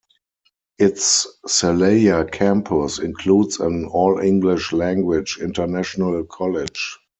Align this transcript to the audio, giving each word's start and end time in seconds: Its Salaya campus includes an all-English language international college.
Its 0.79 1.27
Salaya 1.45 2.25
campus 2.31 2.97
includes 2.97 3.59
an 3.59 3.85
all-English 3.85 4.73
language 4.73 5.37
international 5.39 6.23
college. 6.23 6.97